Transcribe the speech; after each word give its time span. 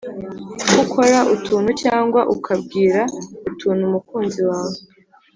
ko 0.67 0.75
ukora 0.83 1.19
utuntu 1.35 1.69
cyangwa 1.83 2.19
ukabwira 2.35 3.01
utuntu 3.49 3.81
umukunzi 3.89 4.41
wawe 4.49 4.79